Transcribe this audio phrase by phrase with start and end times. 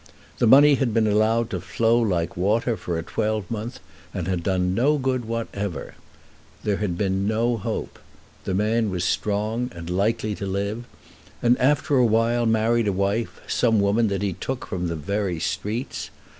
[0.39, 3.79] The money had been allowed to flow like water for a twelvemonth,
[4.15, 5.93] and had done no good whatever.
[6.63, 7.99] There had then been no hope.
[8.45, 10.85] The man was strong and likely to live,
[11.43, 15.39] and after a while married a wife, some woman that he took from the very
[15.39, 16.09] streets.